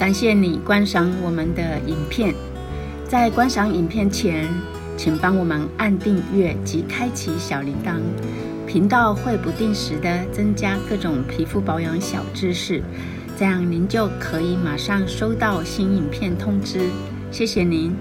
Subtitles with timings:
[0.00, 2.34] 感谢你观赏我们的影片。
[3.06, 4.48] 在观赏影片前，
[4.96, 8.00] 请帮我们按订阅及开启小铃铛，
[8.66, 12.82] 频道会不定时的增加各种皮肤保养小知识，
[13.36, 16.88] 这样您就可以马上收到新影片通知。
[17.30, 17.94] 谢谢您，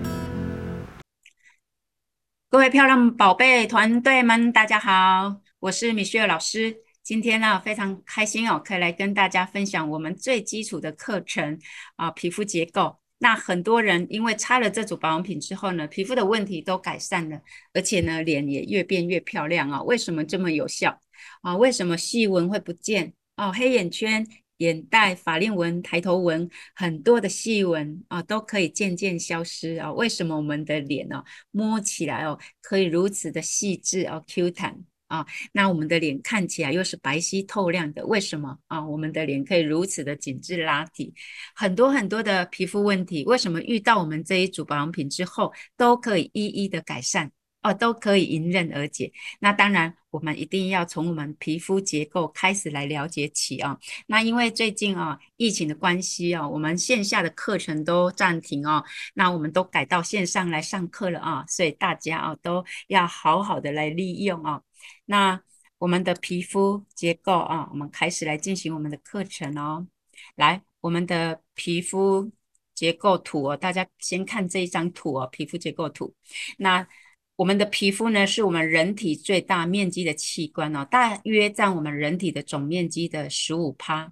[2.49, 6.77] 各位漂亮宝贝团队们，大家好，我是米雪儿老师。
[7.09, 11.57] 今天呢，非常开心哦，可以来跟大家分享我们最基础的课程
[11.95, 12.99] 啊，皮肤结构。
[13.17, 17.41] 那很多人因为擦了这组保养品之后呢，皮肤的问题都改善了，
[17.73, 19.81] 而且呢，脸也越变越漂亮啊。
[19.81, 21.01] 为什么这么有效
[21.41, 21.57] 啊？
[21.57, 23.51] 为什么细纹会不见哦？
[23.51, 24.23] 黑眼圈、
[24.57, 29.91] 眼袋、法令纹、抬头纹，很多的细纹啊，都可以渐渐消失啊。
[29.91, 34.85] 为什么我们的脸哦，摸起来哦，可以如此的细致哦，Q 弹？
[35.09, 38.85] 啊，那我们的脸看起来又是白皙透亮的，为什么啊？
[38.87, 41.13] 我们的脸可以如此的紧致拉提，
[41.55, 49.11] 很多很多的皮肤问题，为什么遇到我们这一组保养品之后，都可以一一的改善哦，都可以迎刃而解？
[49.39, 53.77] 那当然，我们一定要从我们皮肤结构开始来了解起啊。
[54.07, 64.61] 那因为最近啊，疫情的关系啊，我们线下的课程都暂停哦，那我们都改到线上来上课了啊，所以大家啊，都要好好的来利用啊。
[65.05, 65.41] 那
[65.79, 69.85] 我们的皮肤结构啊，我们开始来进行我们的课程哦。
[70.35, 72.31] 来，我们的皮肤
[72.73, 76.13] 结构图哦，大家先看这一张图哦，皮肤结构图。
[76.57, 76.87] 那
[77.39, 84.11] 我们的皮肤呢，是我们人体最大面积的器官哦，大约占我们人体的总面积的十五趴。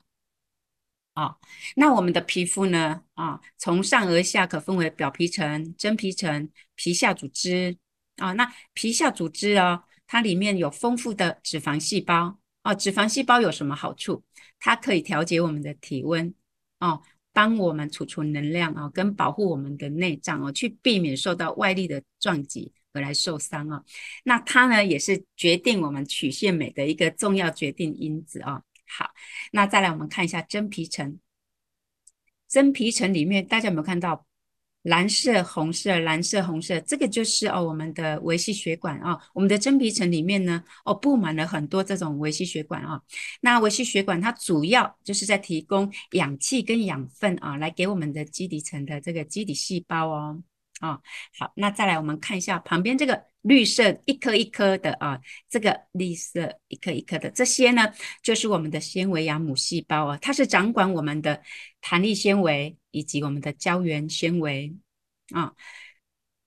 [1.13, 1.35] 啊，
[1.75, 7.75] 那我们的皮肤呢，啊，从上而下可分为表皮层、真皮层、皮下组织
[8.15, 8.31] 啊。
[8.31, 9.83] 那皮下组织哦。
[10.09, 14.23] 它里面有丰富的脂肪细胞哦，脂肪细胞有什么好处？
[14.57, 16.33] 它可以调节我们的体温
[16.79, 17.01] 哦，
[17.33, 23.83] 帮我们储存能量哦，跟保护我们的内脏哦，去避免受到外力的撞击回来受伤哦。
[24.23, 28.63] 那它呢，也是决定我们曲线美的一个重要决定因子哦。
[28.87, 29.11] 好，
[29.51, 31.19] 那再来我们看一下真皮层，
[32.47, 34.25] 真皮层里面大家有没有看到？
[34.83, 43.01] 蓝色、红色、蓝色、红色，这个就是哦，我们的微细血管啊、我们的真皮层里面呢，哦，布满了很多这种微细血管啊、
[43.41, 50.41] 那微细血管它主要就是在提供氧气跟养分啊、哦，来给我们的基底层的这个基底细胞哦。
[50.79, 50.99] 啊、
[51.37, 61.41] 好，那再来我们看一下旁边这个绿色一颗一颗的啊，这个绿色一颗一颗的这些呢，就是我们的纤维样母细胞啊，它是掌管我们的
[61.81, 62.75] 弹力纤维。
[62.89, 64.75] 以及我们的胶原纤维
[65.29, 65.53] 啊，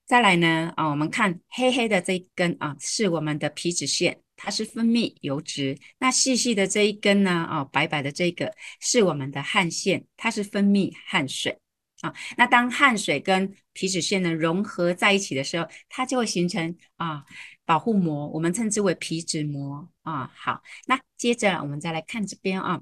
[0.04, 11.56] 再来呢啊，我们看黑黑的这一根啊，是我们的皮脂腺，它是分泌油脂；那细细的这一根呢啊，白白的这个是我们的汗腺，它是分泌汗水
[12.00, 12.12] 啊。
[12.36, 17.24] 那当汗水跟皮脂腺呢融合在一起的时候，它就会形成啊
[17.64, 20.30] 保护膜，我们称之为皮脂膜啊。
[20.34, 22.80] 好，那接着我们再来看这边啊。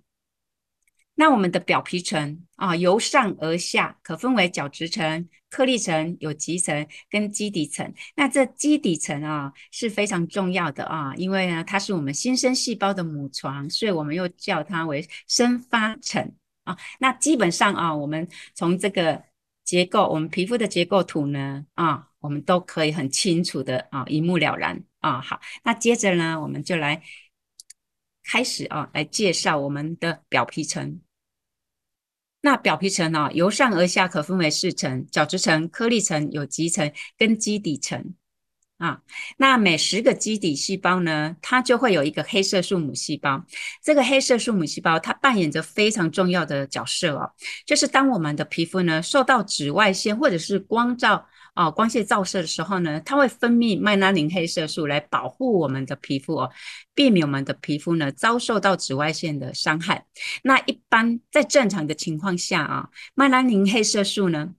[1.21, 7.93] 那我们的表皮层啊，由上而下可分为角质层、颗粒层、有棘层跟基底层。
[8.15, 16.33] 那这基底层啊是非常重要的啊，因为呢它是我们新生细胞的母床，所以我们又叫它为生发层
[16.69, 16.77] 啊。
[17.01, 19.23] 那基本上啊，我们从这个
[19.65, 25.21] 结构，我们皮肤的结构图呢啊，我们都可以很清楚的啊一目了然啊。
[25.21, 27.03] 好，那接着呢，我们就来
[28.25, 31.01] 开始啊，来介绍我们的表皮层。
[32.41, 38.15] 那表皮层啊，由上而下可分为四层：角质层、颗粒层、有棘层跟基底层
[38.79, 39.01] 啊。
[39.37, 43.45] 那每十个基底细胞呢，它就会有一个黑色素母细胞。
[43.83, 47.31] 这个黑色素母细胞它扮演着非常重要的角色哦，
[47.67, 51.27] 就是当我们的皮肤呢受到紫外线或者是光照。
[51.55, 56.51] 哦，光线照射的时候呢，它会分泌麦拉宁黑色素来保护我们的皮肤哦，
[56.95, 60.07] 避免我们的皮肤呢遭受到紫外线的伤害。
[60.45, 64.51] 那一般在正常的情况下啊，麦拉宁黑色素呢，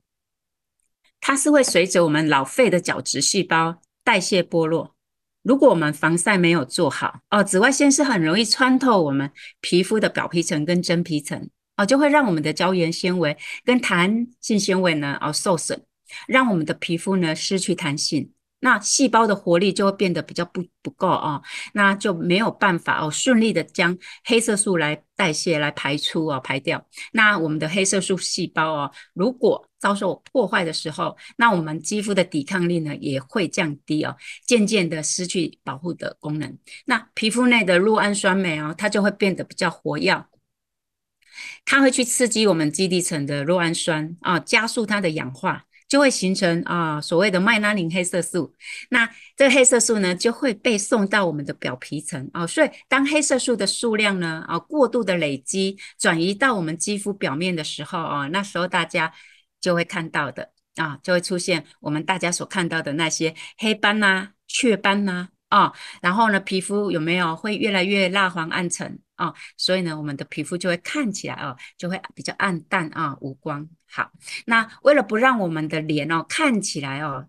[1.21, 4.95] 它是会随着我们老废的角质细胞代谢剥落。
[5.43, 11.47] 如果我们防晒没有做好哦，紫外线是很容易穿透我们皮肤的表皮层跟真皮层
[11.77, 15.79] 哦，就会让我们的胶原纤维跟弹性纤维呢哦受损。
[16.27, 21.41] 让我们的皮肤呢失去弹性，那细胞的活力就会变得比较不不够啊，
[21.73, 26.85] 那就没有办法哦顺利的将黑色素来代谢来排出啊排掉。
[27.13, 34.15] 那我们的黑色素细胞哦，如果遭受破坏的时候，那我们肌肤的抵抗力呢也会降低哦，
[34.45, 36.57] 渐渐的失去保护的功能。
[36.85, 40.25] 那皮肤内的酪氨酸酶哦，它就会变得比较活跃。
[41.63, 48.55] 它会去刺激我们基底层的酪氨酸啊，加速它的氧化，就会形成啊所谓的麦拉宁黑色素。
[48.89, 52.47] 那这个黑色素呢，就会被送到我们的表皮层啊。
[52.47, 59.11] 所以当黑色素的数量呢啊过度的累积，转移到我们肌肤表面的时候啊，那时候大家
[59.59, 65.73] 就会看到的啊，就会出现我们大家所看到的那些黑斑呐、雀斑呐啊，啊。
[66.01, 68.99] 然后呢，皮肤有没有会越来越蜡黄暗沉？
[69.15, 73.67] 啊，所以呢，我们的皮肤就会看起来哦，就会比较暗淡啊，无光。
[73.91, 74.11] 好，
[74.45, 77.27] 那为了不让我们的脸哦看起来哦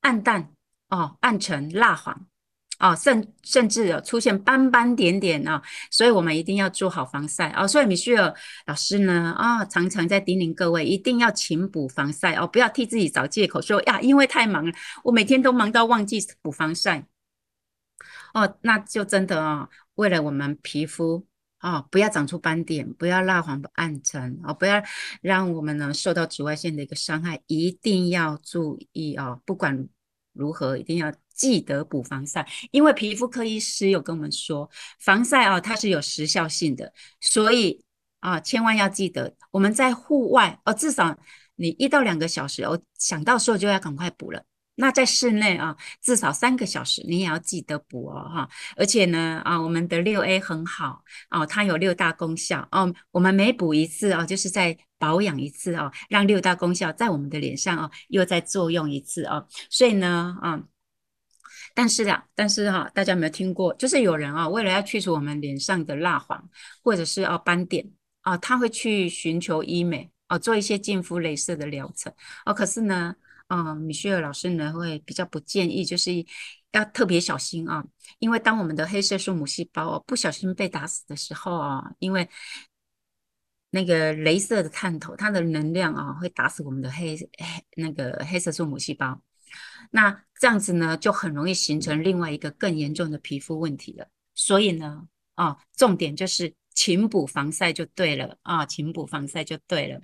[0.00, 0.52] 暗淡
[0.88, 2.26] 哦暗沉蜡黄
[2.78, 7.66] 哦，甚甚至有出现斑斑点点哦，所以我们一定要做好防晒哦。
[7.66, 8.34] 所以米歇尔
[8.66, 14.72] 老师呢啊，常常在叮咛各位一定要勤补防晒哦，不要替自己找借口说呀，因为太忙了，
[15.04, 17.06] 我每天都忙到忘记补防晒
[18.34, 19.68] 哦，那就真的啊。
[19.94, 21.26] 为了我们皮肤
[21.62, 24.82] 啊、哦，不要长出斑点，不要蜡黄暗沉啊、哦，不要
[25.20, 29.40] 让我们呢受到紫外线的一个伤害，一定要注意、哦！
[29.46, 29.88] 不管
[30.32, 34.68] 如何，一定要记得补防晒，因为皮肤科医师有跟我们说，
[34.98, 37.84] 防晒啊、哦，它是有时效性的，所以
[38.18, 41.16] 啊，千万要记得，我们在户外哦，至少
[41.54, 44.44] 你一到两个小时哦，想到时候就要赶快补了。
[44.74, 48.48] 那在室内啊，至少三个小时，你也要记得补哦，哈。
[48.76, 52.92] 而且呢，啊，我们的六 A 很好哦，它有六大功效哦。
[53.10, 59.46] 我们每补一次哦，就是在保养一次哦，让六大功效在我们的脸上哦，又再作用一次哦。
[59.68, 60.62] 所以呢，啊，
[61.74, 63.74] 但是啊，但是哈，大家有没有听过？
[63.74, 66.48] 就是有人啊，为了要去除我们脸上的蜡黄
[66.82, 67.90] 或者是哦斑点
[68.22, 72.10] 啊，他会去寻求医美哦，做一些净肤镭射的疗程
[72.46, 72.54] 哦。
[72.54, 73.14] 可是呢，
[73.52, 76.10] 啊，米歇尔老师呢会比较不建议，就是
[76.70, 77.84] 要特别小心啊，
[78.18, 82.26] 因为当我们的黑色素母细胞不小心被打死的时候啊，因为
[83.68, 87.28] 那个镭射的探头，它的能量啊会打死我们的黑黑
[87.76, 89.20] 那个黑色素母细胞，
[89.90, 94.08] 那这样子呢就很容易形成另外一个更严重的皮肤问题了。
[94.34, 100.00] 所以呢，啊，重点就是勤补防晒就对了啊，勤补防晒就对了。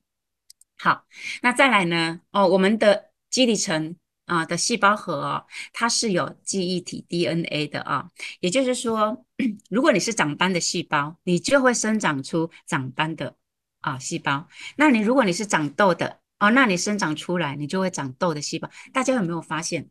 [0.76, 1.06] 好，
[1.40, 3.07] 那再来呢，哦，我们的。
[3.30, 3.96] 基底层
[4.26, 8.10] 啊的细胞核哦，它是有记忆体 DNA 的啊，
[8.40, 9.24] 也就是说，
[9.70, 13.34] 如果你是长斑的细胞，你就会生长出长斑的
[13.80, 14.46] 啊细胞。
[14.76, 18.68] 那你如果你是长痘的哦，那你生长出来你就会长痘的细胞。
[18.92, 19.88] 大家有没有发现，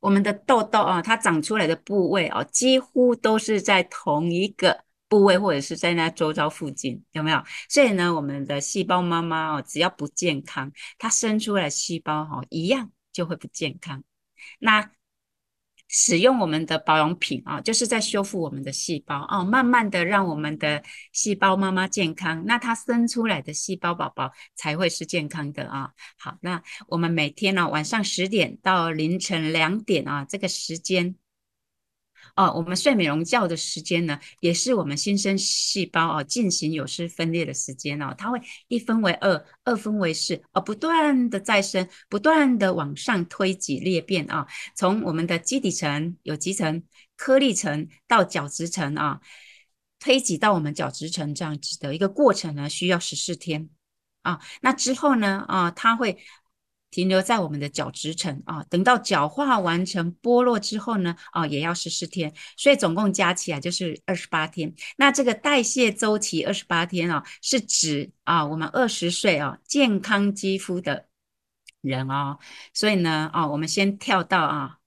[0.00, 7.42] 我们的痘痘啊，它长出来的部位哦，几乎都是在同一个部位，或者是在那周遭附近，有没有？
[7.68, 14.02] 所以呢，我们的细胞妈妈哦，只要不健康，它生出来细胞哈，一样就会不健康。
[14.58, 14.90] 那
[15.88, 20.82] 使用我们的保养品啊，就是在修复我们的细胞啊，慢慢的让我们的
[21.12, 25.92] 细胞妈妈健康，那它生出来的细胞宝宝才会是健康的啊。
[26.18, 31.14] 好，那我们每天呢，晚上十点到凌晨两点啊，这个时间。
[32.36, 38.38] 哦，我们睡美容觉的时间呢，也是我们新生细胞哦进行有丝分裂的时间哦，它会
[38.68, 46.82] 一分为二，二分为四，哦，不断的再生，不断的往上推挤裂变啊，从我们的基底层、有极层、
[47.16, 49.20] 颗粒层到角质层啊，
[49.98, 53.70] 推挤到我们角质层这样子的一个过程呢，需要十四天
[54.20, 56.18] 啊，那之后呢啊，它会。
[56.90, 64.72] 停留在我们的角质层啊，等到角化完成剥落之后呢，啊，也要十四天，所以总共加起来就是二十八天。
[64.96, 71.06] 那这个代谢周期二十八天啊，是指啊，我们二十岁啊健康肌肤的
[71.82, 72.38] 人哦。
[72.72, 74.78] 所以呢，啊，我们先跳到啊。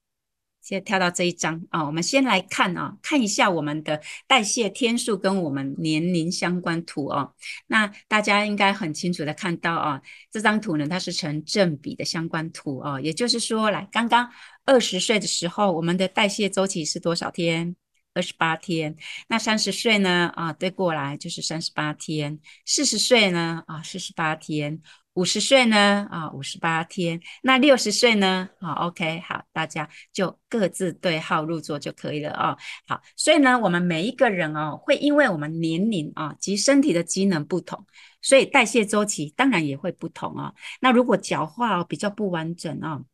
[0.70, 7.34] 先跳到这一张啊，我们先来看啊，看一下我们的代谢天数跟我们年龄相关图哦。
[7.66, 10.00] 那大家应该很清楚的看到啊，
[10.30, 13.00] 这张图呢，它是成正比的相关图哦。
[13.00, 14.30] 也就是说，来刚刚
[14.64, 17.74] 二十岁的时候，我们的代谢周期是多少天？
[18.14, 18.96] 二十八天。
[19.28, 20.30] 那三十岁呢？
[20.36, 22.38] 啊，对过来就是三十八天。
[22.64, 23.64] 四十岁呢？
[23.66, 24.80] 啊，四十八天。
[25.14, 26.06] 五十岁呢？
[26.10, 27.20] 啊，五十八天。
[27.42, 28.48] 那六十岁呢？
[28.60, 32.56] 好，OK，好，大家就各自对号入座就可以了哦。
[32.86, 37.84] 好，所以呢，我们每一个人哦，会因为我们年龄啊及身体的机能不同，
[38.22, 40.54] 所以代谢周期当然也会不同哦。
[40.80, 43.04] 那如果角化比较不完整哦，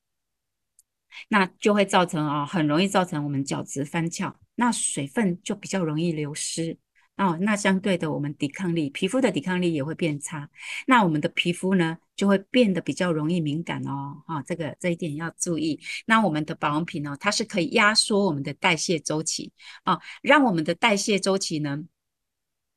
[1.28, 6.76] 那就会造成啊，很容易造成我们角质翻翘，那水分就比较容易流失。
[7.16, 10.48] 哦，那相对的，我们抵抗力，皮肤的抵抗力也会变差。
[10.86, 14.22] 那我们的皮肤呢，就会变得比较容易敏感哦。
[14.26, 15.80] 啊、哦，这个这一点要注意。
[16.04, 19.50] 那我们的保养品呢、它是可以压缩我们的代谢周期
[19.84, 21.82] 啊、哦，让我们的代谢周期呢，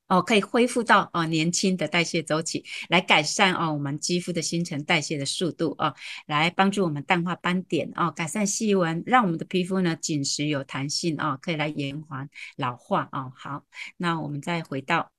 [0.10, 5.94] 哦，可以恢复到哦年轻的代谢周期，来改善哦我们肌肤的新陈代谢的速度哦，
[6.25, 13.32] 来帮助我们淡化斑点哦，改善细纹，让我们的皮肤呢紧实有弹性哦，可以来延缓老化哦。
[13.36, 13.66] 好，
[13.98, 15.12] 那我们再回到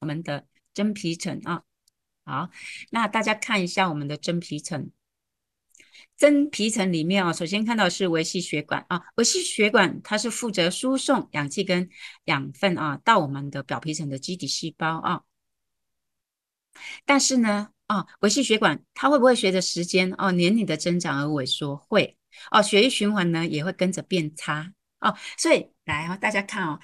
[0.00, 1.62] 我们的真皮层啊，
[2.24, 2.50] 好，
[2.90, 4.90] 那大家看一下我们的真皮层。
[6.16, 11.90] 真皮层里面啊，首先看到是微细血管啊，微细血管它是负责输送氧气跟
[12.24, 15.22] 养分啊到我们的表皮层的基底细胞啊。
[17.04, 21.76] 但是呢，啊，微细血管它会不会随着时间哦年龄的增长而萎缩？
[21.76, 22.16] 会
[22.50, 25.14] 哦，血液循环呢也会跟着变差哦。
[25.36, 26.80] 所以来哦，大家看哦，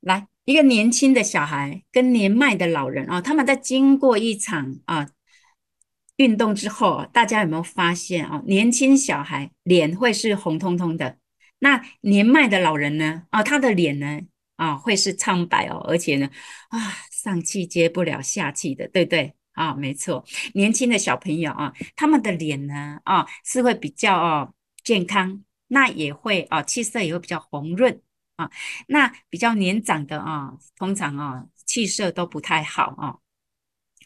[0.00, 5.10] 来一个年轻的小孩跟年迈的老人啊，他们在经过一场啊。
[6.20, 8.42] 运动之后，大家有没有发现啊？
[8.44, 11.16] 年轻小孩脸会是红彤彤的，
[11.60, 13.22] 那年迈的老人呢？
[13.30, 14.20] 啊，他的脸呢？
[14.56, 16.28] 啊，会是苍白哦，而且呢，
[16.68, 16.78] 啊，
[17.10, 19.34] 上气接不了下气的，对不对？
[19.52, 20.22] 啊，没错，
[20.52, 23.00] 年轻的小朋友啊，他们的脸呢？
[23.04, 24.52] 啊，是会比较哦
[24.84, 27.98] 健康，那也会啊，气色也会比较红润
[28.36, 28.50] 啊。
[28.88, 33.16] 那比较年长的啊，通常啊，气色都不太好啊。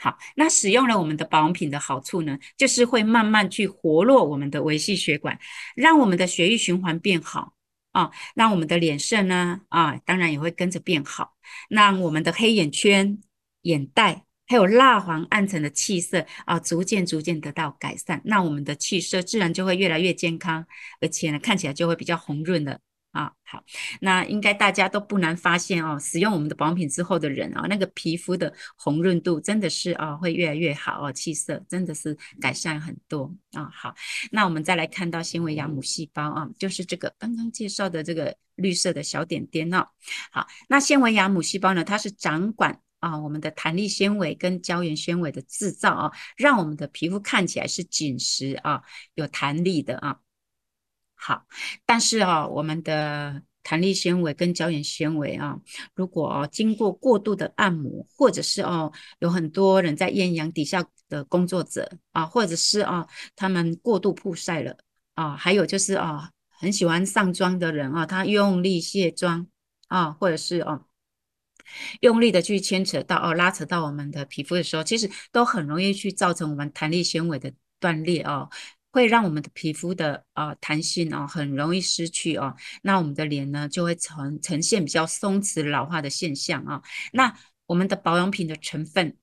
[0.00, 5.38] 好，那使用了我们的保养品的好处呢，就是会慢慢去活络我们的微细血管，
[5.76, 7.54] 让我们的血液循环变好
[7.92, 11.34] 啊，让我们的脸色呢啊，当然也会跟着变好，
[11.68, 13.18] 让我们的黑眼圈、
[13.62, 20.66] 眼袋还有蜡黄暗沉的气色啊，逐渐逐渐得到改善，那我们的气色自然就会越来越健康，
[21.00, 22.80] 而且呢，看起来就会比较红润了。
[23.14, 23.62] 啊，好，
[24.00, 33.70] 那应该大家都不难发现哦，使用我们的保养品之后的人啊，那个皮肤的红润度真的是啊，会越来越好哦，气色真的是改善很多啊。
[33.72, 33.94] 好，
[34.32, 39.86] 那我们再来看到纤维芽母细胞啊，就是这个刚刚介绍的这个绿色的小点点哦。
[40.32, 48.82] 好，那纤维芽母细胞呢，它是掌管啊我们的弹力纤维跟胶原纤维的制造啊，让我们的皮肤看起来是紧实啊，
[49.14, 50.18] 有弹力的啊。
[51.26, 51.46] 好，
[51.86, 55.58] 但是啊，我们的弹力纤维跟胶原纤维啊，
[55.94, 64.76] 如果啊经过过度的按摩，或者是哦有很多人在艳阳底下的工作者啊，或者是啊他们过度曝晒了
[65.14, 69.46] 啊，还有就是啊很喜欢上妆的人啊，他用力卸妆
[69.88, 70.84] 啊，或者是哦
[72.02, 77.50] 用力的去牵扯到哦拉扯到我们的皮肤的时候，其实都很容易去造成我们弹力纤维的
[77.80, 78.50] 断裂哦。
[78.94, 86.80] 会让我们的皮肤的啊、弹性哦很容易失去哦，那我们的脸呢就会呈呈现比较松弛老化的现象啊、
[87.12, 87.36] 那
[87.66, 89.16] 我们的保养品的成分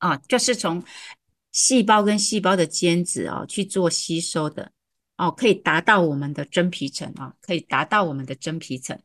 [0.00, 0.82] 啊，就是从
[1.52, 4.72] 细胞跟细胞的间质啊去做吸收的
[5.16, 9.00] 哦，可以达到我们的真皮层啊，可以达到我们的真皮层，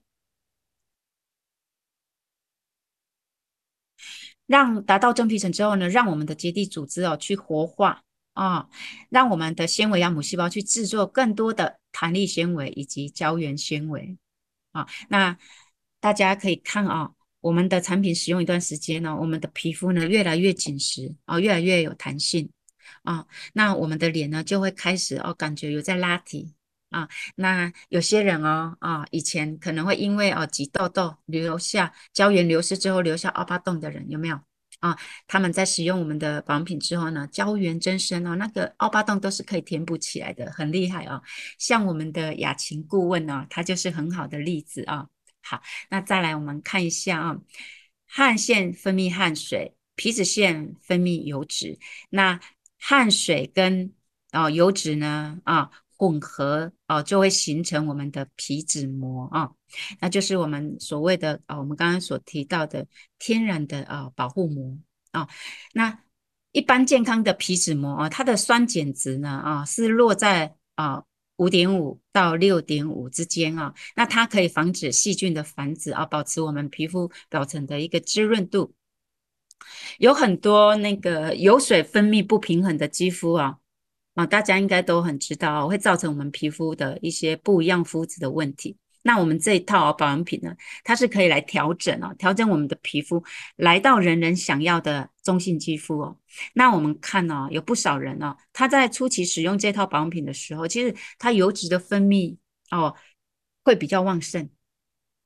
[4.47, 8.04] 让达到真皮层之后呢，让我们的结缔组织哦去活化。
[8.35, 8.67] 啊、
[9.09, 14.17] 让我们的纤维芽母细胞去制作更多的弹力纤维以及胶原纤维
[14.73, 14.85] 啊。
[15.07, 15.37] 那
[16.01, 22.51] 大家可以看啊、哦，我们的产品使用一段时间呢，我们的皮肤呢越来越紧实啊、越来越有弹性
[23.03, 26.53] 啊、那我们的脸呢就会开始哦，感觉有在拉提
[26.89, 27.07] 啊。
[27.35, 34.39] 那有些人哦啊、以前可能会因为哦挤痘痘留下胶原流失之后留下凹疤洞的人有没有？
[34.85, 34.95] 啊，
[35.27, 41.23] 他们在使用我们的保养品之后呢，胶原增生哦，那个凹疤洞都是可以填补起来的，很厉害哦。
[41.57, 45.07] 像我们的雅琴顾问呢，他就是很好的例子啊。
[45.41, 47.37] 好，那再来我们看一下啊，
[48.05, 51.79] 汗腺分泌汗水，皮脂腺分泌油脂，
[52.11, 52.39] 那
[52.77, 53.91] 汗水跟
[54.33, 55.71] 哦油脂呢啊。
[56.07, 59.49] 混合哦，就会形成我们的皮脂膜啊，
[59.99, 62.85] 那就是我们所谓的啊，我们刚刚所提到的
[63.17, 64.77] 天然的啊保护膜
[65.11, 65.27] 啊。
[65.73, 65.99] 那
[66.51, 71.03] 一般健康的皮脂膜啊，它的酸碱值呢啊是落在啊
[71.37, 78.73] 五点五到六点五之间啊，那它可以防止细菌的繁殖啊，保持我们皮肤表层的一个滋润度。
[79.97, 83.57] 有很多那个油水分泌不平衡的肌肤啊。
[84.15, 88.77] 啊，大家应该都很知道，会造成我们皮肤的一些不一样肤质的问题。
[89.01, 93.23] 那我们这一套保养品呢，它是可以来调整哦，调整我们的皮肤，
[93.57, 96.17] 来到人人想要的中性肌肤哦。
[96.53, 102.35] 那我们看哦，有不少人哦，他在初期使用这套保养品的时候，其实它油脂的分泌
[102.71, 102.95] 哦
[103.63, 104.49] 会比较旺盛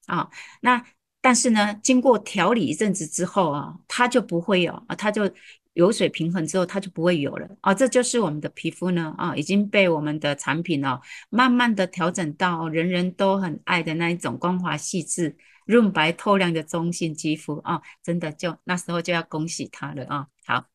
[0.07, 0.29] 啊、
[0.61, 0.83] 那
[1.21, 5.31] 但是呢，经过调理一阵子之后啊，它就不会有啊，它就。
[5.79, 20.27] 油水平衡之后，它就不会有了啊、这就是我们的皮肤呢啊、已经被我们的产品哦，慢慢的调整到人人都很爱的那一种光滑细致、润白透亮的中性肌肤啊，真的就那时候就要恭喜他了啊。
[20.45, 20.65] 好，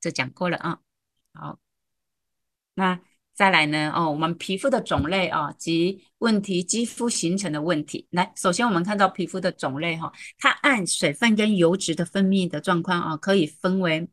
[0.00, 0.78] 这讲过了啊。
[1.32, 1.58] 好，
[2.74, 2.98] 那
[3.34, 3.92] 再来呢？
[3.94, 8.08] 哦，我们皮肤的种类啊及问题肌肤形成的问题。
[8.10, 14.08] 来，首先我们看到皮肤的种类哈，它按水分跟油脂的分泌的状况啊，可以分为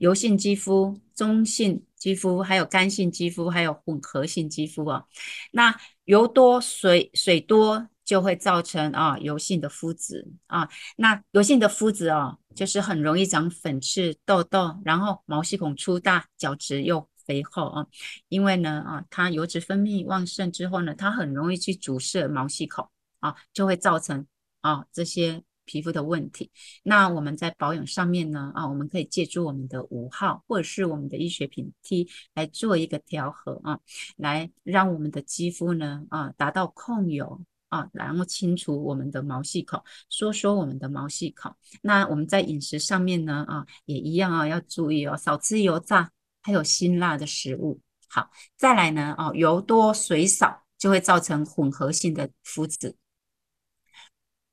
[0.00, 5.04] 油性肌肤、中性肌肤，还有干性肌肤，还有混合性肌肤啊。
[5.52, 10.66] 那油多水水多就会造成啊油性的肤质啊。
[10.96, 17.86] 那油性的肤质啊，就是很容易长粉刺、痘痘，然后毛细孔粗大、角质又肥厚啊，
[18.28, 22.88] 因为呢啊，它油脂分泌旺盛之后呢，它很容易去阻塞毛细孔
[23.18, 24.26] 啊，就会造成
[24.62, 26.50] 啊这些皮肤的问题。
[26.82, 33.78] 那我们在保养上面呢啊，我们可以借助我们的五号或者是我们的医学品 T 来做一个调和啊，
[34.16, 41.54] 来让我们的肌肤呢啊达到控油啊，然后清除我们的毛细孔，收缩我们的毛细孔。
[41.82, 46.10] 那我们在饮食上面呢啊，也一样啊，要注意哦，少吃油炸。
[46.42, 52.96] 还有辛辣的食物，好，再来呢，哦，油多水少就会造成混合性的肤质。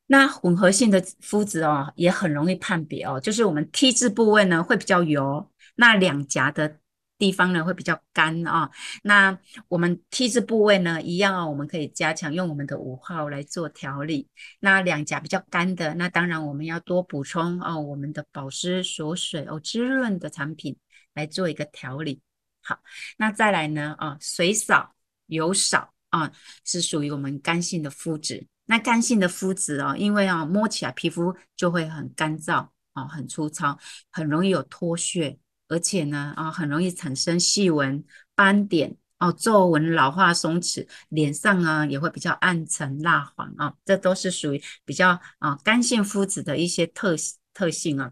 [0.08, 6.80] 那混合性的肤质哦，也很容易判别哦，就是我们 T 字部位呢会比较油，那两颊的
[7.18, 8.70] 地方呢会比较干啊、
[9.04, 9.38] 那
[9.68, 14.28] 我们 T 字部位呢一样哦，我们可以加强用我们的五号来做调理。
[14.60, 20.78] 那两颊比较干的，那当然我们要多补充哦，我们的保湿锁水哦，滋润的产品。
[21.14, 22.22] 来做一个调理，
[22.62, 22.78] 好，
[23.18, 23.96] 那再来呢？
[23.98, 24.94] 啊，水少
[25.26, 26.32] 油少啊，
[26.64, 28.46] 是属于我们干性的肤质。
[28.68, 33.80] 那干性的肤质哦，因为啊摸起来皮肤就会很干燥哦，很粗糙，
[34.12, 38.04] 很容易有脱屑，而且呢啊，很容易产生细纹、
[38.36, 47.16] 斑点哦、皱纹、老化、松弛，脸上啊也会比较暗沉、蜡黄啊，这都是属于比较啊干性肤质的一些特
[47.54, 48.12] 特性啊。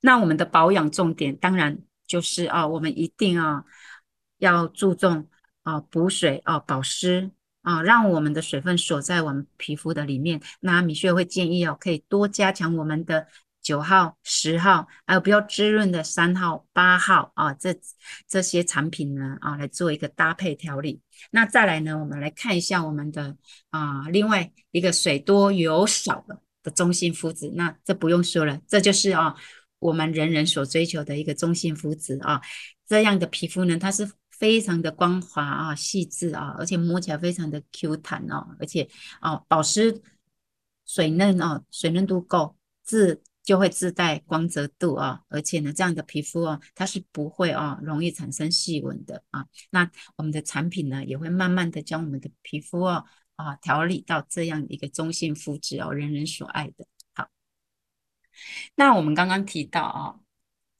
[0.00, 3.64] 那我们的保养重点当然就是啊，我们一定啊
[4.38, 5.28] 要注重
[5.62, 7.30] 啊补水啊保湿
[7.62, 10.40] 啊，让我们的水分锁在我们皮肤的里面。
[10.60, 13.26] 那米雪会建议哦，可以多加强我们的
[13.62, 17.74] 九号、十号，还有比较滋润的三号、八号啊，这
[18.28, 21.00] 这些产品呢啊来做一个搭配调理。
[21.30, 23.36] 那再来呢，我们来看一下我们的
[23.70, 27.50] 啊另外一个水多油少的的中性肤质。
[27.54, 29.34] 那这不用说了，这就是啊。
[29.82, 32.40] 我们人人所追求的一个中性肤质啊，
[32.86, 34.08] 这样的皮肤呢，它是
[34.42, 38.88] 非常的光滑啊、细致啊，而且摸起来非常的 Q 弹哦，而且
[39.20, 40.02] 啊保湿
[40.84, 49.46] 水嫩哦，水嫩度够，自就会自带光泽度啊，而且呢，这样的皮肤哦，它是不会啊容易产生细纹的啊。
[49.70, 53.04] 那我们的产品呢，也会慢慢的将我们的皮肤哦
[53.36, 56.84] 啊调理到这样一个中性肤质哦，人人所爱的。
[57.14, 57.28] 好
[58.74, 60.18] 那我们刚刚提到啊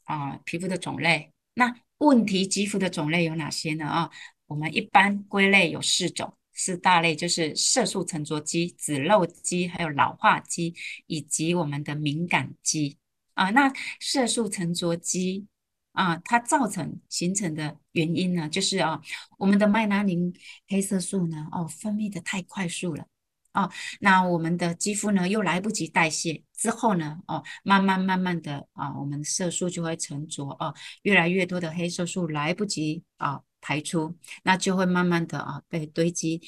[0.02, 3.86] 啊皮肤的种类，那问题肌肤的种类有哪些呢？
[3.86, 4.10] 啊，
[4.46, 10.74] 我们一般归类有四种，四大类就是色素沉着肌、脂漏肌、还有老化肌
[11.06, 12.98] 以及我们的敏感肌
[13.34, 13.50] 啊。
[13.50, 15.46] 那色素沉着肌
[15.92, 19.00] 啊，它造成形成的原因呢，就是啊
[19.38, 20.34] 我们的麦拉宁
[20.66, 23.06] 黑色素呢哦分泌的太快速了。
[23.52, 36.40] 哦，那我们的肌肤呢又来不及代谢之后呢，哦，慢慢慢慢的啊，我们色素就会沉着哦，越来越多的黑色素来不及啊排出，那就会慢慢的啊被堆积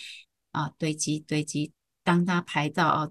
[0.53, 3.11] 啊堆积堆积，当它排到啊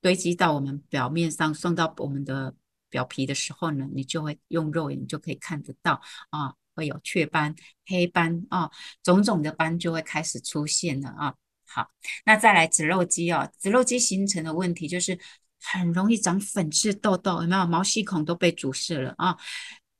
[0.00, 2.54] 堆积到我们表面上，送到我们的
[2.90, 7.54] 表皮的时候呢，你就会用肉眼就可以看得到啊，会有雀斑、
[7.86, 8.68] 黑斑啊，
[9.02, 11.34] 种种的斑就会开始出现了啊。
[11.70, 11.90] 好，
[12.24, 15.18] 那再来脂肉肌哦，脂肉肌形成的问题就是
[15.60, 17.66] 很容易长粉刺、痘痘，有没有？
[17.66, 19.36] 毛细孔都被阻塞了啊！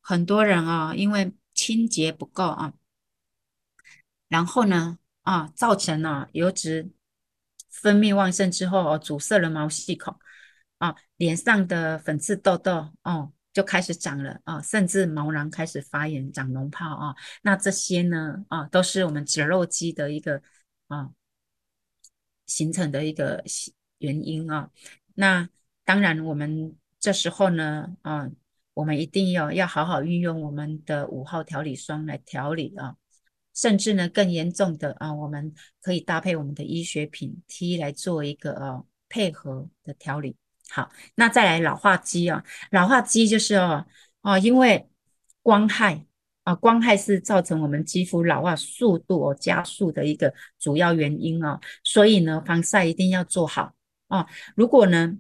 [0.01, 2.73] 很多人啊，因为清洁不够啊，
[4.29, 6.91] 然后呢啊，造成了油脂
[7.71, 10.19] 分泌旺盛之后哦，阻塞了毛细孔
[10.79, 17.15] 啊，脸上的粉刺、痘痘哦就开始长了啊，甚至毛囊开始发炎、长脓泡啊。
[17.43, 20.41] 那这些呢啊，都是我们脂肉肌的一个
[20.87, 21.11] 啊。
[22.49, 23.45] 形成的一个
[23.99, 24.69] 原因啊，
[25.15, 25.49] 那
[25.85, 28.29] 当然我们这时候呢，啊，
[28.75, 32.97] 我们一定要要好好运用我们的五号调理霜来调理啊，
[33.55, 40.37] 甚至呢更严重的啊，我们可以搭配我们的医学品 T 来做一个啊配合的调理。
[40.69, 43.87] 好，那再来老化肌啊，老化肌就是哦，
[44.23, 44.89] 哦，因为
[45.43, 46.08] 光害。
[46.49, 53.75] 啊，光害是造成我们肌肤老化速度哦加速的一个主要原因哦，所以呢，防晒一定要做好
[54.09, 54.27] 啊。
[54.57, 55.13] 如果呢，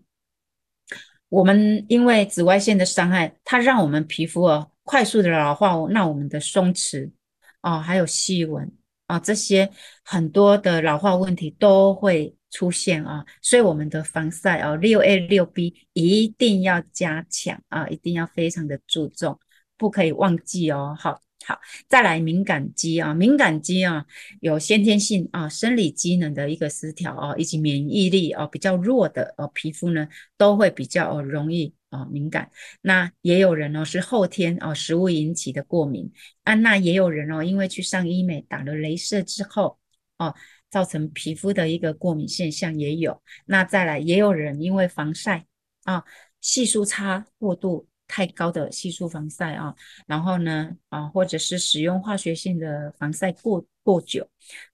[1.28, 7.12] 我们因为紫外线的伤害，它让我们皮肤哦快速的老化，那我们的松弛
[7.60, 8.72] 啊，还有细纹
[9.06, 9.70] 啊，这些
[10.02, 13.22] 很多的老化问题都会出现啊。
[13.42, 19.38] 所以我们的防晒哦，六 A 六 B 一定要加强啊，一定要非常的注重，
[19.78, 20.94] 不可以忘记哦。
[20.98, 21.22] 好。
[21.46, 24.04] 好，再来敏感肌啊，敏感肌啊
[24.40, 32.50] 有先天性啊生理机能的一个失调啊，以及免疫力啊比较弱的哦皮肤呢都会比较容易啊敏感。
[32.82, 36.12] 那也有人哦是后天哦食物引起的过敏
[36.42, 39.78] 啊，那也有人哦因为去上医美打了镭射之后
[40.18, 40.34] 哦
[40.68, 43.22] 造成皮肤的一个过敏现象也有。
[43.46, 45.46] 那再来也有人因为防晒
[45.84, 46.04] 啊
[46.42, 47.87] 系数差过度。
[48.08, 49.74] 太高的系数防晒啊，
[50.06, 54.26] 然后呢啊，或者是使用化学性的防晒过过久，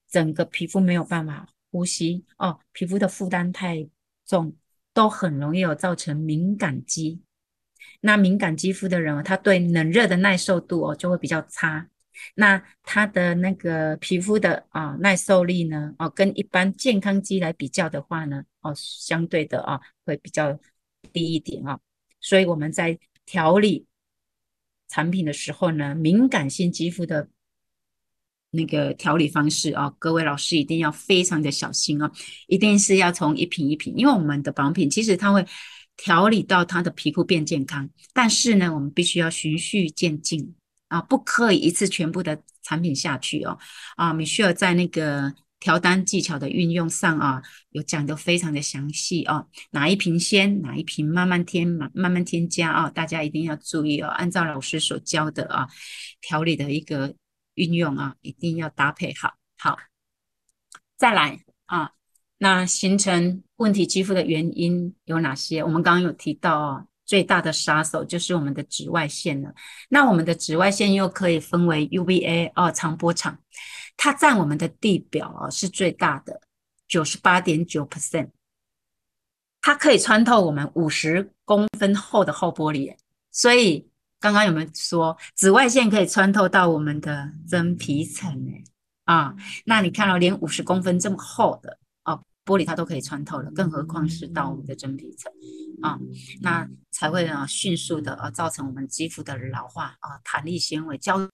[0.08, 3.86] 整个皮肤没有办法呼吸哦，皮肤的负担太
[4.24, 4.56] 重，
[4.92, 7.20] 都很容易有造成敏感肌。
[8.00, 11.88] 那敏感肌肤的人，他对冷热的耐受度哦就会比较差。
[12.36, 20.56] 那他的那个皮肤的啊耐受力呢，哦跟一般健康肌来比较的话呢，哦相对的啊会比较
[21.12, 21.80] 低一点啊，
[22.20, 22.96] 所以我们在。
[23.26, 23.86] 调理
[24.88, 27.28] 产品的时候呢，敏感性肌肤的
[28.50, 32.10] 那个调理方式啊，各位老师一定要非常的小心啊，
[32.46, 35.44] 一定是要从一瓶一瓶，因为我们的保养品其实它会
[35.96, 40.54] 调理到它的皮肤变健康，但是呢，我们必须要循序渐进
[40.88, 43.58] 啊，不可以一次全部的产品下去哦
[43.96, 45.34] 啊，米歇尔在那个。
[45.64, 55.66] 调单技巧的运用上啊，有讲得非常的详细啊，哪一瓶先，哪一瓶慢慢添，慢慢添加啊，大家一定要注意哦，按照老师所教的啊，
[56.20, 57.14] 调理的一个
[57.54, 59.36] 运用啊，一定要搭配好。
[59.56, 59.78] 好，
[60.98, 61.92] 再来啊，
[62.36, 65.64] 那形成问题肌肤的原因有哪些？
[65.64, 69.54] 我们刚刚有提到啊，最大的杀手就是我们的紫外线了。
[69.88, 73.38] 那我们的紫外线又可以分为 UVA 啊，长波长。
[73.96, 76.40] 它占我们的地表啊是最大的，
[76.86, 78.30] 九十八点九 percent，
[79.62, 82.94] 它可以穿透我们五十公分厚的厚玻璃，
[83.30, 83.88] 所以
[84.20, 88.52] 刚刚有没有说紫外线可以穿透到我们的真皮层呢？
[89.04, 95.32] 啊，那你看到连五十公分这么厚的啊玻璃它都可以穿透了，更何况是到我们的真皮层
[95.82, 95.98] 啊，
[96.40, 101.28] 那才会啊迅速的啊造成我们肌肤的老化啊，弹力纤维胶。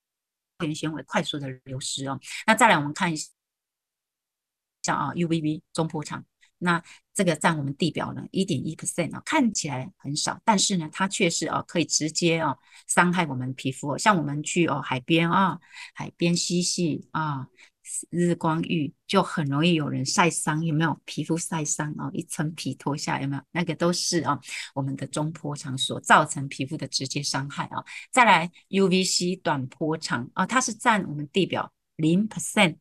[0.61, 6.25] 原纤维快速的流失哦，那再来我们看一下啊，UVB 中波长，
[6.59, 15.59] 那这个占我们地表呢一点一 percent 啊，看起来很少，但是呢，它却是啊可以直接啊伤害我们皮肤，像我们去哦海边啊，
[15.95, 17.47] 海边嬉戏啊。
[18.11, 22.11] 日光浴就很容易有人晒伤，有没有皮肤晒伤啊？
[22.13, 23.43] 一层皮脱下有没有？
[23.53, 24.39] 那个都是啊，
[24.75, 27.85] 我们的中波长所造成皮肤的直接伤害啊。
[28.11, 32.77] 再来 UVC 短波长啊，它是占我们地表零 percent。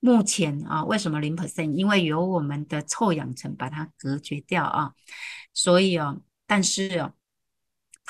[0.00, 1.72] 目前啊，为什么零 percent？
[1.72, 4.92] 因为有我们的臭氧层把它隔绝掉啊，
[5.52, 7.12] 所以啊，但是哦。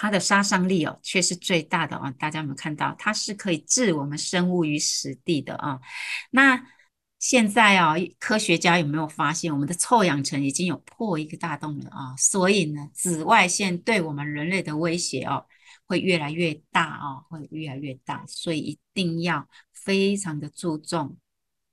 [0.00, 2.08] 它的杀伤力哦，却是最大的啊！
[2.12, 2.94] 大家有没有看到？
[2.96, 5.80] 它是可以置我们生物于死地的啊！
[6.30, 6.64] 那
[7.18, 12.14] 现在啊，科学家有没有发现，我们的臭氧层已经有破一个大洞了啊？
[12.16, 15.44] 所以呢，紫外线对我们人类的威胁哦，
[15.84, 21.16] 会越来越大啊，会越来越大，所以一定要非常的注重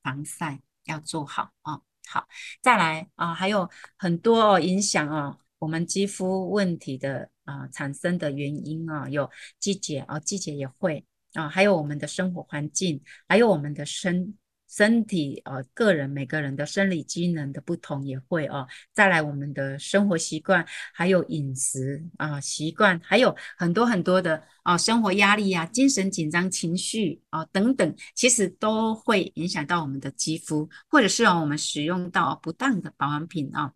[0.02, 1.80] 防晒，要做好啊！
[2.10, 2.28] 好，
[2.64, 7.30] 再来啊，还有很多哦影响啊，我们肌肤问题的。
[7.46, 9.30] 啊、产生的原因啊，有
[9.60, 14.36] 季节啊，季节也会啊，还有我们的生活环境，还有我们的身
[14.76, 33.72] 身体啊，个人每个人的生理机能的不同也会哦，再来我们的生活习惯，还有饮食啊习惯，还有很多很多的啊生活压力呀、精神紧张、情绪啊等等，其实都会影响到我们的肌肤，或者是啊我们使用到不当的保养品啊，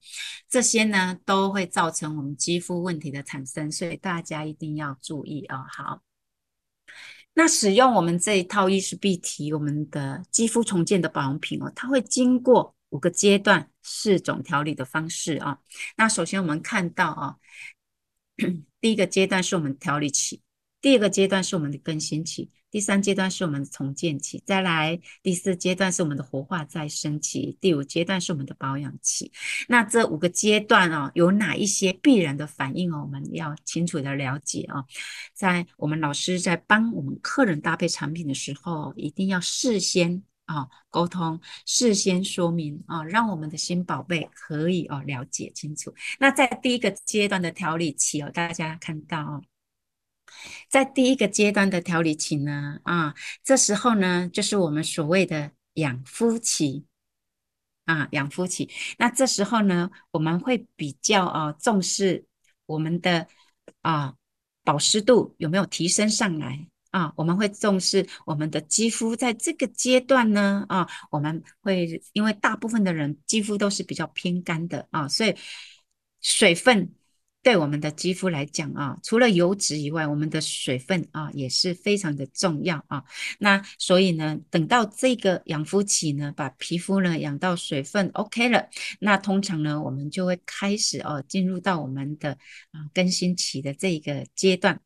[0.50, 6.09] 这些呢都会造成我们肌肤问题的产生，所以大家一定要注意啊，好。
[7.34, 15.60] 那使用我们这一套意识必提我们的肌肤重建的保养品哦，它会经过五个阶段四种调理的方式啊。
[15.96, 17.38] 那首先我们看到啊，
[18.82, 20.42] 第一个阶段是我们调理期，
[20.82, 22.52] 第二个阶段是我们的更新期。
[22.72, 29.32] 第三阶段是我们的重建期，再来第四阶段是我们的活化再生期，第五阶段是我们的保养期。
[29.68, 33.02] 那这五个阶段哦，有哪一些必然的反应哦？
[33.04, 34.86] 我们要清楚的了解哦。
[35.34, 45.94] 在我们老师在帮我们客人搭配产品的时候，一定要事先啊沟通，事先说明啊，让我们的新宝贝可以哦了解清楚。
[46.20, 49.44] 那在第一个阶段的调理期哦，大家看到哦，
[50.70, 53.14] 在第一个阶段的调理期呢，啊，
[53.44, 56.86] 这时候呢就是我们所谓的养肤期
[57.86, 58.70] 啊，养肤期。
[58.98, 62.26] 那这时候呢，我们会比较啊重视
[62.66, 63.28] 我们的
[63.82, 64.16] 啊。
[64.62, 67.12] 保湿度有没有提升上来啊？
[67.16, 75.36] 我们会重视我们的肌肤在这个阶段呢啊，我们会因为大部分的人肌肤都是比较偏干的啊，所以
[76.22, 76.94] 水分。
[77.50, 83.04] 对我们的肌肤来讲啊，除了油脂以外，我们的水分啊也是非常的重要啊。
[83.40, 92.34] 那所以呢，等到这个养肤期呢，把皮肤呢养到水分 OK 了，那通常呢，我们就会开始哦，进入到我们的
[92.70, 94.80] 啊更新期的这一个阶段。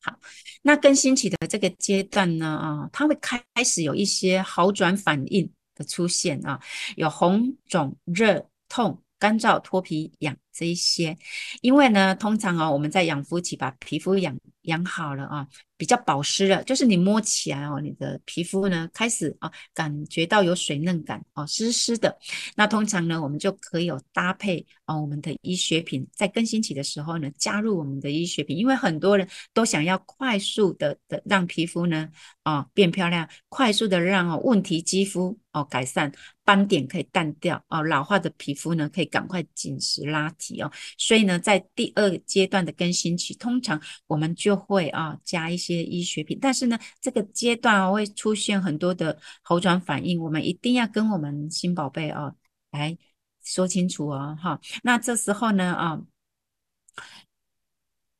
[0.00, 0.20] 好，
[0.62, 5.52] 那更新期的这个阶段呢，啊，它会开始有一些好转反应。
[5.84, 6.60] 出现啊，
[6.96, 10.36] 有红肿、热、痛、干燥、脱皮、痒。
[10.52, 11.16] 这一些，
[11.60, 15.46] 因为呢，通常啊，我们在养肤期把皮肤养养好了啊。
[15.74, 22.16] 比较保湿了，就是你摸起来哦，你的皮肤呢开始啊感觉到有水嫩感哦，湿湿的。
[22.54, 32.08] 那通常呢，我们就可以有搭配啊我们的医学品，在更新期的时候呢，加入我们的医学品，因为很多人都想要快速的的让皮肤呢
[32.44, 36.12] 啊变漂亮，快速的让哦问题肌肤哦改善，
[36.44, 40.30] 斑点可以淡掉哦，老化的皮肤呢可以赶快紧实拉
[40.62, 40.72] 哦。
[40.96, 45.82] 所以呢，在第二阶段的更新期，通常我们就会啊加一些。
[45.92, 52.34] 医学品，但是呢，这个阶段会出现很多的好转反应，我们一定要跟我们新宝贝哦
[52.70, 52.96] 来
[53.44, 54.58] 说清楚哦，哈。
[54.84, 56.00] 那这时候呢，啊，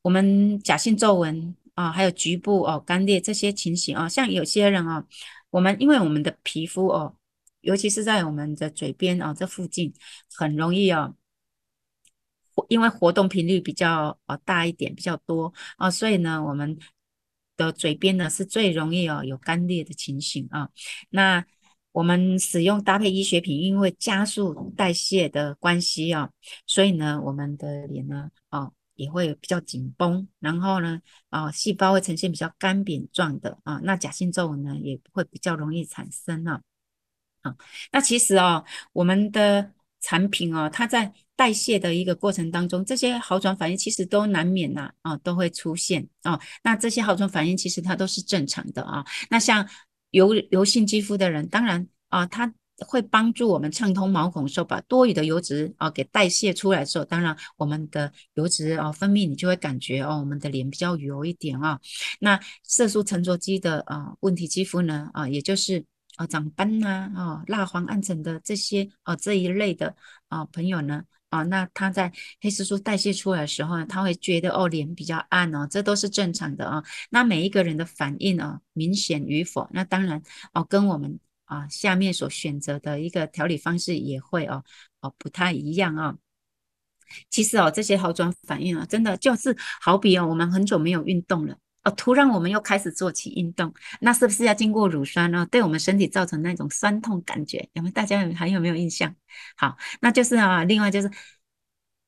[0.02, 5.06] 我们假性皱纹啊，还有局部哦干裂这些情形啊，像有些人啊，
[5.50, 7.16] 我们因为我们的皮肤哦，
[7.60, 9.94] 尤其是在我们的嘴边啊这附近，
[10.34, 11.14] 很容易哦。
[12.68, 16.78] 因为活动频率比较呃大一点，比较多啊，所以呢，我们。
[17.54, 20.70] 的嘴边呢是最容易哦有干裂的情形啊，
[21.10, 21.44] 那
[21.92, 26.30] 我们使用搭配医学品，因为加速代谢的关系啊，
[26.66, 36.62] 所以呢我们的脸呢哦也会比较紧绷，然后呢啊细胞会呈现比较干扁状的啊，那假性皱纹呢也会比较容易产生啊，
[37.42, 37.54] 啊
[37.92, 41.12] 那其实啊我们的产品啊它在。
[41.34, 46.38] 代谢的一个过程当中，这些好转反应其实都难免呐啊，都会出现啊。
[46.62, 49.04] 那这些好转反应其实它都是正常的啊。
[49.28, 49.66] 那像
[50.10, 52.52] 油油性肌肤的人，当然啊，它
[52.86, 61.80] 会帮助我们畅通毛孔，说把多余的油脂啊给代谢出来的时候，当然我们的油脂啊分泌，你就会感觉哦，我们的脸比较油一点啊。
[62.20, 65.84] 那色素沉着肌的啊问题肌肤呢啊，也就是
[66.16, 69.94] 啊长斑呐啊蜡黄暗沉的这些哦这一类的
[70.28, 71.04] 啊朋友呢。
[71.30, 76.84] 哦，那他在黑色素代谢出来的时候呢，他会觉得哦脸比较暗哦，这都是正常的啊、哦。
[77.08, 80.22] 那每一个人的反应、哦，明显与否，那当然
[80.52, 84.62] 哦，跟我们啊下面所选择的一个调理方式也会哦
[85.00, 86.18] 哦不太一样啊、哦。
[87.30, 91.56] 其实哦，这些好转反应啊，真的就是好比哦，我们很久没有运动了。
[91.84, 95.46] 哦，突然我们又开始做起运动，那是不是要经过乳酸呢？
[95.50, 97.92] 对我们身体造成那种酸痛感觉，有没有？
[97.92, 99.14] 大家还有没有印象？
[99.56, 101.10] 好，那就是啊，另外就是，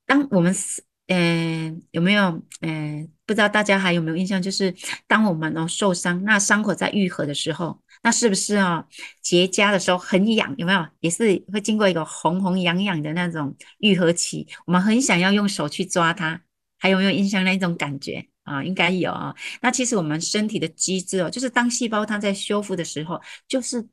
[0.06, 2.40] 当我们是，呃，有没有？
[2.60, 4.40] 呃，不知道大家还有没有印象？
[4.40, 4.72] 就是
[5.08, 8.86] 当我们哦受伤，那伤口在愈合的时候，那是不是啊
[9.22, 10.54] 结痂的时候很痒？
[10.56, 10.86] 有没有？
[11.00, 16.40] 也是会经过一个红红痒痒的那种愈合期，我们很想要用手去抓它，
[16.78, 18.28] 还有没有印象那种感觉？
[18.44, 19.34] 啊，应该有啊。
[19.60, 23.86] 那其实我们身体的机制哦，就是当细胞它在修复的时候，就是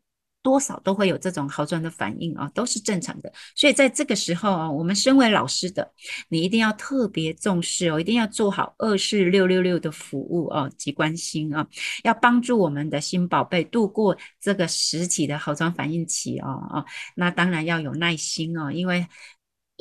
[0.44, 3.32] 多少都会有这种好转的反应啊，都是正常的。
[3.56, 5.94] 所以在这个时候啊，我们身为老师的，
[6.30, 11.68] 你一定要特别重视哦，一定要做好二四六六六的服务哦及关心啊，
[12.04, 16.86] 要帮助我们的新宝贝度过这个时期的好转反应期哦哦。
[17.16, 19.08] 那当然要有耐心哦，因为。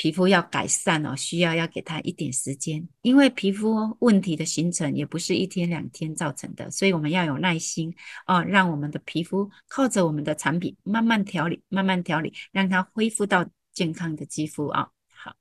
[0.00, 7.94] 皮肤要改善哦，需要要给他一点时间，因为皮肤问题的形成也不是一天两天造成的，所以我们要有耐心
[8.26, 14.88] 哦，让我们的皮肤靠着我们的产品慢慢调理，慢慢调理，让它恢复到健康的肌肤啊。
[15.12, 15.36] 好，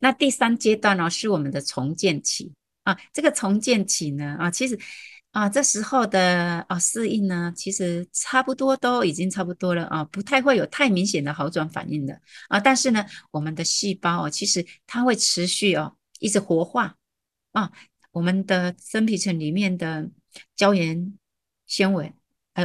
[0.00, 4.78] 那第三阶段呢，是我们的重建期啊，这个重建期呢啊，其实。
[5.32, 12.58] 啊，这时候的啊适应呢，其实差不多都已经差不多了啊，不太会有太明显的好转反应的啊。
[12.58, 16.96] 但是呢，我们的细胞哦，其实它会持续哦，一直活化
[17.52, 17.70] 啊，
[18.10, 20.10] 我们的真皮层里面的
[20.56, 21.16] 胶原
[21.66, 22.12] 纤维。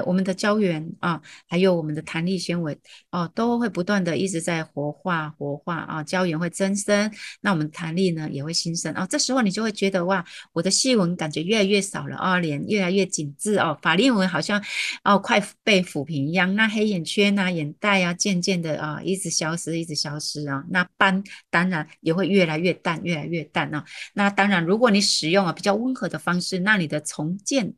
[0.03, 2.77] 我们的胶原啊，还有我们的弹力纤维
[3.11, 9.05] 哦，都会不断的一直在活化活化啊，胶原会增生，那我们弹力呢也会新生啊。
[9.09, 14.63] 这时候你就会觉得哇，我的细纹感觉越来越少了啊，脸越来越紧致哦，法令纹好像
[15.03, 16.53] 哦快被抚平一样。
[16.55, 20.63] 那黑眼圈啊、眼袋啊，渐渐的啊一直消失，一直消失啊。
[20.69, 23.83] 那斑当然也会越来越淡，越来越淡啊。
[24.13, 27.73] 那当然，如果你使用啊比较温和的方式，那你的重建。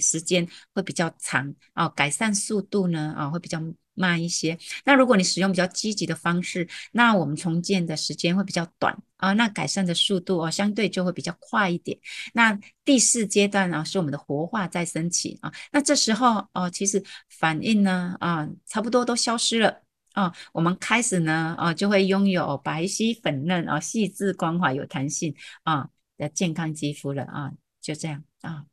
[0.00, 3.60] 时间会比较长哦，改善速度呢啊、会比较
[3.94, 4.58] 慢一些。
[4.84, 11.98] 那如果你使用比较积极的方式，那我们重建的时间会比较短啊、那改善的速度哦相对就会比较快一点。
[12.34, 19.82] 那第四阶段呢、是我们的活化再生期啊、那这时候哦其实反应呢啊、差不多都消失了
[20.12, 28.64] 啊、我们开始呢啊、就会拥有白皙粉嫩啊、细致光滑有弹性啊、的健康肌肤了啊、就这样啊。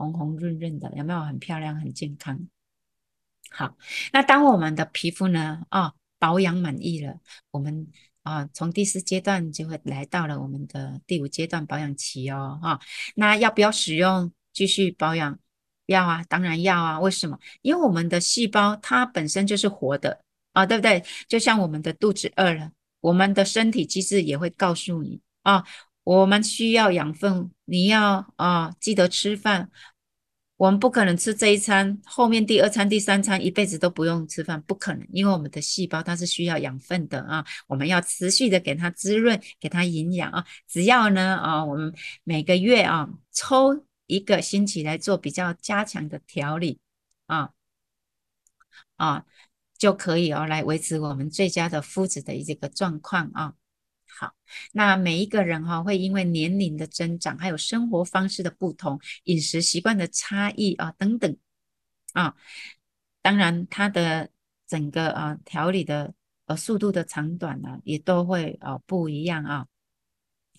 [0.00, 2.48] 红红润润的，有没有很漂亮、很健康？
[3.50, 3.76] 好，
[4.12, 7.86] 那当我们的皮肤呢，哦，保养满意了，我们
[8.22, 12.80] 啊，从、第四阶段就会来到了我们的第五阶段保养期哦，哈、
[13.14, 15.38] 那要不要使用继续保养？
[15.86, 17.00] 要啊，当然要啊。
[17.00, 17.38] 为什么？
[17.62, 21.04] 因为我们的细胞它本身就是活的啊、对不对？
[21.28, 25.64] 就像我们的肚子饿了，我们的身体机制也会告诉你啊。
[26.04, 29.70] 我们需要养分，你要啊、记得吃饭。
[30.56, 37.42] 我们不可能吃这一餐，后面第二餐、第三餐一辈子都不用吃饭，不可能，因为我们的细胞它是需要养分的啊。
[37.66, 40.44] 我们要持续的给它滋润，给它营养啊。
[40.68, 46.78] 只要呢啊，我们每个月啊抽一个星期来做比较加强的调理
[47.24, 47.52] 啊
[48.96, 49.24] 啊，
[49.78, 53.54] 就可以哦来维持我们最佳的肤质的一个状况啊。
[54.18, 54.34] 好，
[54.72, 61.36] 那每一个人哈、哦、会因为年龄的增长，还有生活方式的不同、饮食习惯的差异啊等等
[62.12, 62.34] 啊，
[63.22, 64.28] 当然他的
[64.66, 66.12] 整个啊调理的
[66.46, 69.66] 呃速度的长短呢也都会啊不一样啊。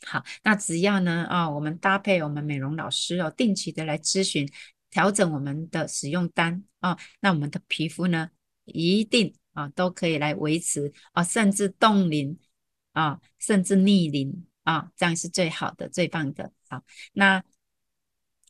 [0.03, 4.49] 好，那只要呢啊我们搭配我们美容老师哦定期的来咨询，
[4.89, 8.29] 调整我们的使用单啊，那我们的皮肤呢
[8.65, 12.39] 一定啊都可以来维持啊，甚至冻龄。
[12.93, 16.51] 啊，甚至逆龄啊，这样是最好的、最棒的。
[16.69, 17.43] 好，那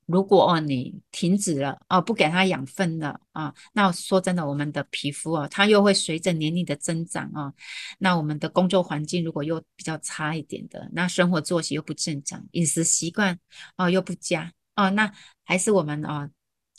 [0.05, 7.53] 如果哦你停止了哦，不给它养分了啊，那说真的，我们的皮肤哦，它又会随着年龄的增长啊，
[7.99, 13.39] 那我们的工作环境如果又比较差一点的，那生活作息又不正常，饮食习惯
[13.77, 16.29] 哦又不佳哦，那还是我们哦。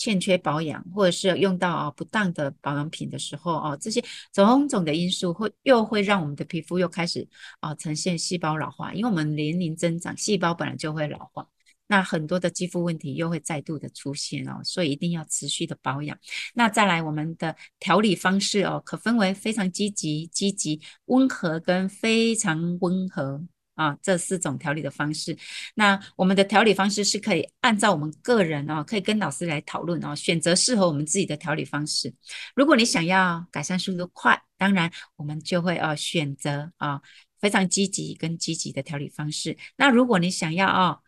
[0.03, 7.25] 欠缺保养，或者是用到啊不当的保养品的时候哦，这些种种的因素会又会让我们的皮肤又开始
[7.61, 11.47] 啊呈现细胞老化，因为我们年龄增长，细胞本来就会老化，
[11.87, 16.19] 那很多的肌肤问题又会再度的出现哦，所以一定要持续的保养。
[16.53, 23.41] 那再来我们的调理方式哦，可分为非常积极、积极、温和跟非常温和。
[23.83, 25.37] 啊，这四种调理的方式，
[25.75, 32.13] 那我们的调理方式是可以按照我们个人哦，可以跟老师来讨论哦，选择适合我们自己的调理方式。
[32.55, 37.01] 如果你想要改善速度快，当然我们就会哦选择啊
[37.41, 39.57] 非常积极跟积极的调理方式。
[39.77, 41.01] 那如果你想要哦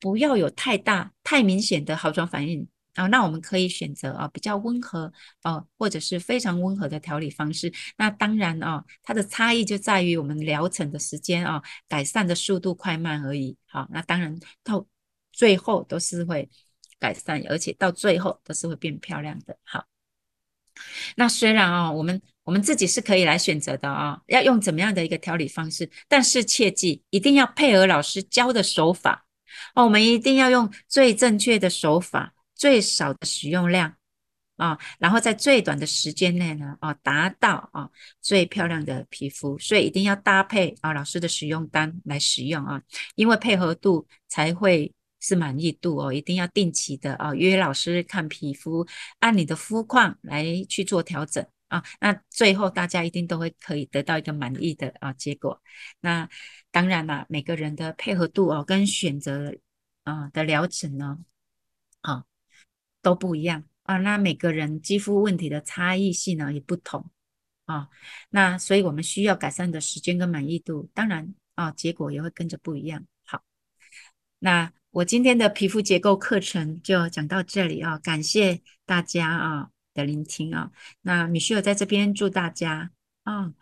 [0.00, 2.66] 不要有太大太明显的好转反应。
[2.94, 7.72] 啊、那我们可以选择啊、比较温和哦，或者是非常温和的调理方式。
[7.96, 13.56] 那当然啊，它的差异就在于我们疗程的时间啊、改善的速度快慢而已。
[13.66, 14.86] 好、那当然到
[15.32, 16.48] 最后都是会
[17.00, 19.56] 改善，而且到最后都是会变漂亮的。
[19.64, 19.86] 好，
[21.16, 29.26] 那虽然啊、我们我们自己是可以来选择的啊、要用怎么样的一个调理方式，但是切记一定要配合老师教的手法
[29.74, 32.32] 哦，我们一定要用最正确的手法。
[32.54, 33.96] 最少的使用量
[34.56, 37.90] 啊，然后在最短的时间内呢，啊，达到啊
[38.20, 42.80] 最漂亮的皮肤，所以一定要搭配啊老师的使用单来使用啊，
[43.16, 48.86] 因为配合度才会是满意度哦，一定要定期的啊约老师看皮肤，
[49.18, 55.60] 按你的肤况来去做调整啊，那最后大家一定都会可以得到一个满意的啊结果。
[56.00, 56.28] 那
[56.70, 59.52] 当然啦，每个人的配合度哦跟选择
[60.04, 61.18] 啊的疗程呢，
[62.02, 62.24] 啊。
[63.04, 67.10] 都不一样啊，那每个人肌肤问题的差异性呢也不同
[67.66, 67.88] 啊，
[68.30, 73.04] 那所以我们需要改善的时间跟满意度，当然啊，结果也会跟着不一样。
[73.24, 73.44] 好，
[74.38, 82.90] 那我今天的皮肤结构课程就讲到这里啊，感谢大家啊的聆听啊，那米雪儿在这边祝大家
[83.22, 83.52] 啊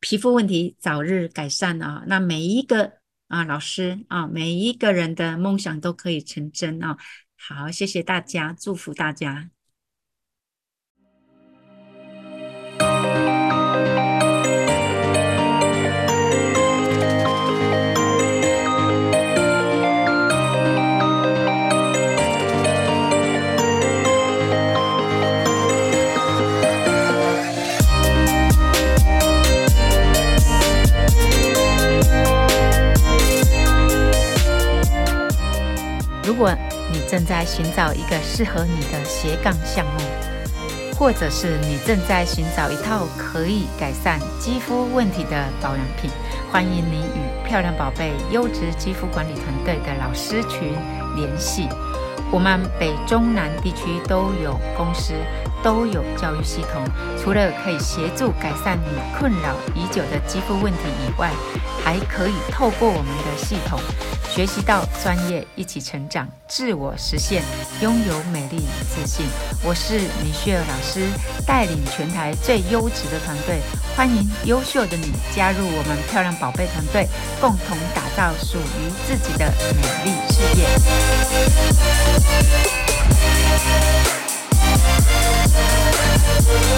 [0.00, 2.94] 皮肤问题早日改善啊，那每一个
[3.28, 6.98] 啊，老师啊，每一个人的梦想都可以成真啊！
[7.42, 9.50] 好，谢谢大家，祝福大家。
[36.22, 36.56] 如果
[36.92, 40.02] 你正在寻找一个适合你的斜杠项目，
[40.98, 46.10] 或者是你正在寻找一套可以改善肌肤问题的保养品，
[46.50, 50.72] 欢迎你与漂亮宝贝优质肌肤管理团队的老师群
[51.14, 51.68] 联系。
[52.32, 55.14] 我们北中南地区都有公司，
[55.62, 56.82] 都有教育系统。
[57.18, 61.30] 除了可以协助改善你困扰已久的肌肤问题以外，
[61.84, 63.80] 还可以透过我们的系统。
[64.28, 67.42] 学习到专业，一起成长，自我实现，
[67.82, 69.26] 拥有美丽与自信。
[69.64, 71.08] 我是米雪儿老师，
[71.44, 73.60] 带领全台最优质的团队，
[73.96, 77.08] 欢迎优秀的你加入我们漂亮宝贝团队，
[77.40, 80.68] 共同打造属于自己的美丽事业。
[86.38, 86.70] We'll